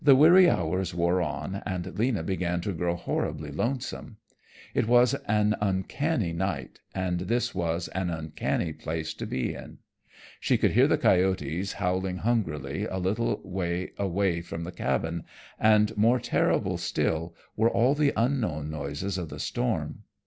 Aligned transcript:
The 0.03 0.15
weary 0.15 0.49
hours 0.49 0.95
wore 0.95 1.21
on 1.21 1.61
and 1.63 1.95
Lena 1.95 2.23
began 2.23 2.59
to 2.61 2.73
grow 2.73 2.95
horribly 2.95 3.51
lonesome. 3.51 4.17
It 4.73 4.87
was 4.87 5.13
an 5.27 5.55
uncanny 5.61 6.33
night 6.33 6.79
and 6.95 7.19
this 7.19 7.53
was 7.53 7.87
an 7.89 8.09
uncanny 8.09 8.73
place 8.73 9.13
to 9.13 9.27
be 9.27 9.53
in. 9.53 9.77
She 10.39 10.57
could 10.57 10.71
hear 10.71 10.87
the 10.87 10.97
coyotes 10.97 11.73
howling 11.73 12.17
hungrily 12.17 12.85
a 12.85 12.97
little 12.97 13.41
way 13.43 14.41
from 14.41 14.63
the 14.63 14.71
cabin, 14.71 15.23
and 15.59 15.95
more 15.95 16.19
terrible 16.19 16.79
still 16.79 17.35
were 17.55 17.69
all 17.69 17.93
the 17.93 18.11
unknown 18.17 18.71
noises 18.71 19.19
of 19.19 19.29
the 19.29 19.37
storm. 19.39 20.01